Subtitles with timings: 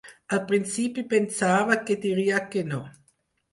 [0.37, 2.83] Al principi pensava que diria que no.